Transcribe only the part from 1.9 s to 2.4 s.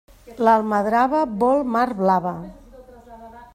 blava.